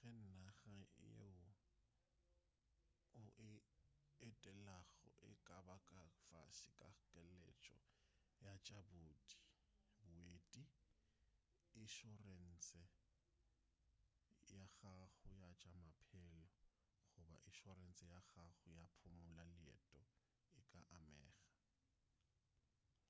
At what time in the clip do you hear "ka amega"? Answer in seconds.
20.70-21.44